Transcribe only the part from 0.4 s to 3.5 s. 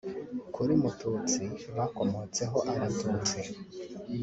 Kuri Mututsi hakomotseho Abatutsi